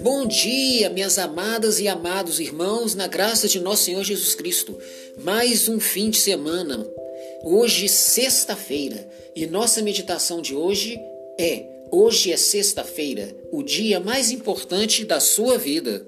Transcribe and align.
Bom 0.00 0.26
dia, 0.26 0.88
minhas 0.90 1.18
amadas 1.18 1.80
e 1.80 1.88
amados 1.88 2.38
irmãos, 2.38 2.94
na 2.94 3.08
graça 3.08 3.48
de 3.48 3.58
nosso 3.58 3.82
Senhor 3.82 4.04
Jesus 4.04 4.32
Cristo. 4.34 4.78
Mais 5.24 5.68
um 5.68 5.80
fim 5.80 6.08
de 6.08 6.18
semana. 6.18 6.86
Hoje, 7.42 7.88
sexta-feira, 7.88 9.10
e 9.34 9.44
nossa 9.46 9.82
meditação 9.82 10.40
de 10.40 10.54
hoje 10.54 11.00
é: 11.38 11.66
Hoje 11.90 12.30
é 12.30 12.36
sexta-feira, 12.36 13.34
o 13.50 13.62
dia 13.62 13.98
mais 13.98 14.30
importante 14.30 15.04
da 15.04 15.18
sua 15.18 15.58
vida. 15.58 16.06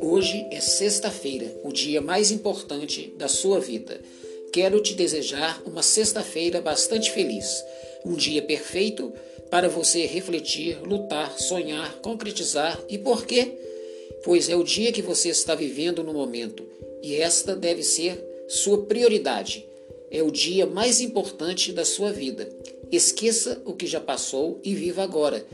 Hoje 0.00 0.46
é 0.52 0.60
sexta-feira, 0.60 1.52
o 1.64 1.72
dia 1.72 2.00
mais 2.00 2.30
importante 2.30 3.12
da 3.18 3.26
sua 3.26 3.58
vida. 3.58 4.00
Quero 4.54 4.80
te 4.80 4.94
desejar 4.94 5.60
uma 5.66 5.82
sexta-feira 5.82 6.60
bastante 6.60 7.10
feliz, 7.10 7.64
um 8.04 8.14
dia 8.14 8.40
perfeito 8.40 9.12
para 9.50 9.68
você 9.68 10.06
refletir, 10.06 10.78
lutar, 10.80 11.36
sonhar, 11.40 11.96
concretizar 11.96 12.80
e 12.88 12.96
por 12.96 13.26
quê? 13.26 13.50
Pois 14.22 14.48
é 14.48 14.54
o 14.54 14.62
dia 14.62 14.92
que 14.92 15.02
você 15.02 15.28
está 15.30 15.56
vivendo 15.56 16.04
no 16.04 16.12
momento 16.12 16.62
e 17.02 17.16
esta 17.16 17.56
deve 17.56 17.82
ser 17.82 18.24
sua 18.46 18.84
prioridade. 18.84 19.66
É 20.08 20.22
o 20.22 20.30
dia 20.30 20.66
mais 20.66 21.00
importante 21.00 21.72
da 21.72 21.84
sua 21.84 22.12
vida. 22.12 22.48
Esqueça 22.92 23.60
o 23.64 23.72
que 23.72 23.88
já 23.88 24.00
passou 24.00 24.60
e 24.62 24.72
viva 24.72 25.02
agora. 25.02 25.44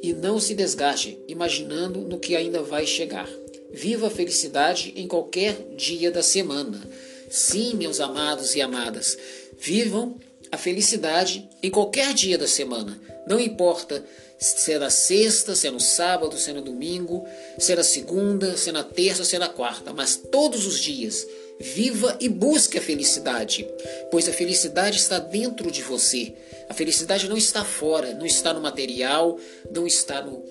E 0.00 0.12
não 0.12 0.38
se 0.38 0.54
desgaste 0.54 1.18
imaginando 1.26 2.02
no 2.02 2.20
que 2.20 2.36
ainda 2.36 2.62
vai 2.62 2.86
chegar. 2.86 3.28
Viva 3.72 4.06
a 4.06 4.10
felicidade 4.10 4.92
em 4.94 5.08
qualquer 5.08 5.74
dia 5.76 6.12
da 6.12 6.22
semana. 6.22 6.80
Sim, 7.28 7.74
meus 7.74 8.00
amados 8.00 8.54
e 8.54 8.60
amadas, 8.60 9.16
vivam 9.58 10.18
a 10.50 10.56
felicidade 10.56 11.48
em 11.62 11.70
qualquer 11.70 12.14
dia 12.14 12.38
da 12.38 12.46
semana. 12.46 12.98
Não 13.26 13.40
importa 13.40 14.04
se 14.38 14.72
é 14.72 14.78
na 14.78 14.90
sexta, 14.90 15.54
se 15.54 15.66
é 15.66 15.70
no 15.70 15.80
sábado, 15.80 16.36
se 16.36 16.50
é 16.50 16.52
no 16.52 16.62
domingo, 16.62 17.26
se 17.58 17.72
é 17.72 17.76
na 17.76 17.82
segunda, 17.82 18.56
se 18.56 18.68
é 18.68 18.72
na 18.72 18.84
terça, 18.84 19.24
se 19.24 19.34
é 19.34 19.38
na 19.38 19.48
quarta, 19.48 19.92
mas 19.92 20.16
todos 20.16 20.66
os 20.66 20.78
dias. 20.78 21.26
Viva 21.58 22.18
e 22.20 22.28
busque 22.28 22.76
a 22.76 22.82
felicidade, 22.82 23.66
pois 24.10 24.28
a 24.28 24.32
felicidade 24.32 24.98
está 24.98 25.18
dentro 25.18 25.70
de 25.70 25.80
você. 25.80 26.34
A 26.68 26.74
felicidade 26.74 27.30
não 27.30 27.36
está 27.36 27.64
fora, 27.64 28.12
não 28.12 28.26
está 28.26 28.52
no 28.52 28.60
material, 28.60 29.38
não 29.70 29.86
está 29.86 30.20
no, 30.20 30.44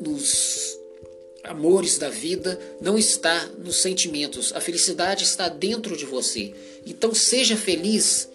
nos 0.00 0.78
amores 1.44 1.98
da 1.98 2.08
vida 2.08 2.58
não 2.80 2.96
está 2.96 3.48
nos 3.58 3.76
sentimentos. 3.76 4.52
A 4.52 4.60
felicidade 4.60 5.24
está 5.24 5.48
dentro 5.48 5.96
de 5.96 6.04
você. 6.04 6.52
Então 6.86 7.14
seja 7.14 7.56
feliz 7.56 8.28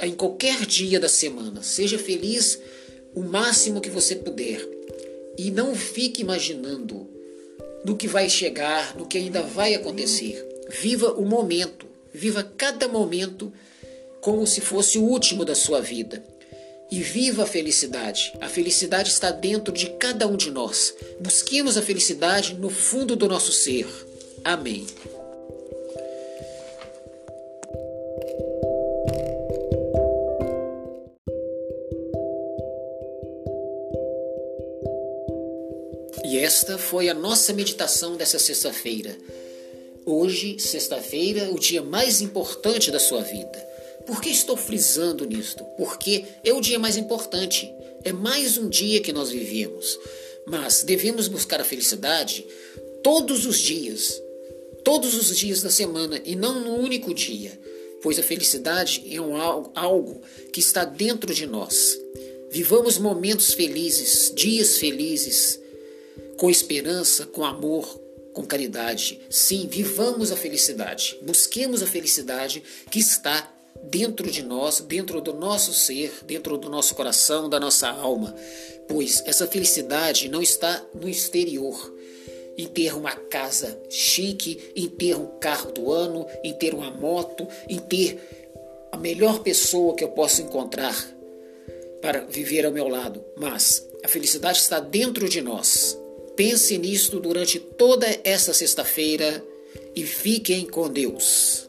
em 0.00 0.14
qualquer 0.14 0.64
dia 0.66 1.00
da 1.00 1.08
semana. 1.08 1.62
Seja 1.62 1.98
feliz 1.98 2.58
o 3.14 3.22
máximo 3.22 3.80
que 3.80 3.90
você 3.90 4.14
puder. 4.16 4.66
E 5.36 5.50
não 5.50 5.74
fique 5.74 6.20
imaginando 6.20 7.08
no 7.84 7.96
que 7.96 8.08
vai 8.08 8.28
chegar, 8.28 8.96
no 8.96 9.06
que 9.06 9.18
ainda 9.18 9.42
vai 9.42 9.74
acontecer. 9.74 10.44
Viva 10.68 11.12
o 11.12 11.24
momento. 11.24 11.86
Viva 12.12 12.42
cada 12.42 12.88
momento 12.88 13.52
como 14.20 14.46
se 14.46 14.60
fosse 14.60 14.98
o 14.98 15.04
último 15.04 15.44
da 15.44 15.54
sua 15.54 15.80
vida 15.80 16.22
e 16.90 17.00
viva 17.00 17.42
a 17.42 17.46
felicidade. 17.46 18.32
A 18.40 18.48
felicidade 18.48 19.10
está 19.10 19.30
dentro 19.30 19.72
de 19.72 19.90
cada 19.90 20.26
um 20.26 20.36
de 20.36 20.50
nós. 20.50 20.94
Busquemos 21.20 21.76
a 21.76 21.82
felicidade 21.82 22.54
no 22.54 22.70
fundo 22.70 23.14
do 23.14 23.28
nosso 23.28 23.52
ser. 23.52 23.86
Amém. 24.44 24.86
E 36.24 36.38
esta 36.38 36.76
foi 36.76 37.08
a 37.08 37.14
nossa 37.14 37.52
meditação 37.52 38.16
dessa 38.16 38.38
sexta-feira. 38.38 39.16
Hoje, 40.04 40.58
sexta-feira, 40.58 41.50
o 41.50 41.58
dia 41.58 41.82
mais 41.82 42.20
importante 42.20 42.90
da 42.90 42.98
sua 42.98 43.22
vida. 43.22 43.68
Por 44.06 44.20
que 44.20 44.30
estou 44.30 44.56
frisando 44.56 45.26
nisto? 45.26 45.64
Porque 45.76 46.24
é 46.44 46.52
o 46.52 46.60
dia 46.60 46.78
mais 46.78 46.96
importante. 46.96 47.72
É 48.04 48.12
mais 48.12 48.56
um 48.56 48.68
dia 48.68 49.00
que 49.00 49.12
nós 49.12 49.30
vivemos. 49.30 49.98
Mas 50.46 50.82
devemos 50.82 51.28
buscar 51.28 51.60
a 51.60 51.64
felicidade 51.64 52.46
todos 53.02 53.44
os 53.44 53.58
dias. 53.58 54.22
Todos 54.84 55.14
os 55.14 55.36
dias 55.36 55.62
da 55.62 55.70
semana 55.70 56.20
e 56.24 56.34
não 56.34 56.60
no 56.60 56.76
único 56.76 57.12
dia. 57.12 57.58
Pois 58.02 58.18
a 58.18 58.22
felicidade 58.22 59.02
é 59.10 59.20
um 59.20 59.36
algo 59.74 60.22
que 60.52 60.60
está 60.60 60.84
dentro 60.84 61.34
de 61.34 61.46
nós. 61.46 61.98
Vivamos 62.50 62.96
momentos 62.96 63.52
felizes, 63.52 64.32
dias 64.34 64.78
felizes, 64.78 65.60
com 66.38 66.48
esperança, 66.48 67.26
com 67.26 67.44
amor, 67.44 68.00
com 68.32 68.46
caridade. 68.46 69.20
Sim, 69.28 69.66
vivamos 69.68 70.30
a 70.30 70.36
felicidade. 70.36 71.18
Busquemos 71.22 71.82
a 71.82 71.86
felicidade 71.86 72.62
que 72.90 73.00
está 73.00 73.52
dentro 73.82 74.30
de 74.30 74.42
nós, 74.42 74.80
dentro 74.80 75.20
do 75.20 75.32
nosso 75.32 75.72
ser, 75.72 76.12
dentro 76.24 76.56
do 76.56 76.68
nosso 76.68 76.94
coração, 76.94 77.48
da 77.48 77.58
nossa 77.58 77.88
alma, 77.88 78.34
pois 78.86 79.22
essa 79.26 79.46
felicidade 79.46 80.28
não 80.28 80.42
está 80.42 80.84
no 80.94 81.08
exterior. 81.08 81.94
Em 82.56 82.66
ter 82.66 82.92
uma 82.94 83.12
casa 83.12 83.80
chique, 83.88 84.72
em 84.74 84.88
ter 84.88 85.16
um 85.16 85.26
carro 85.38 85.70
do 85.70 85.92
ano, 85.92 86.26
em 86.42 86.52
ter 86.52 86.74
uma 86.74 86.90
moto, 86.90 87.46
em 87.68 87.78
ter 87.78 88.18
a 88.90 88.96
melhor 88.96 89.40
pessoa 89.40 89.94
que 89.94 90.02
eu 90.02 90.08
posso 90.08 90.42
encontrar 90.42 90.96
para 92.00 92.24
viver 92.24 92.66
ao 92.66 92.72
meu 92.72 92.88
lado. 92.88 93.24
Mas 93.36 93.86
a 94.04 94.08
felicidade 94.08 94.58
está 94.58 94.80
dentro 94.80 95.28
de 95.28 95.40
nós. 95.40 95.96
Pense 96.34 96.76
nisto 96.78 97.20
durante 97.20 97.60
toda 97.60 98.06
essa 98.24 98.52
sexta-feira 98.52 99.44
e 99.94 100.04
fiquem 100.04 100.66
com 100.66 100.88
Deus. 100.88 101.67